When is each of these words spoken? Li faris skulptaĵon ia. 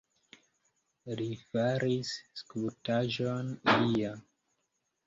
Li 1.19 1.27
faris 1.51 2.15
skulptaĵon 2.43 3.57
ia. 3.87 4.21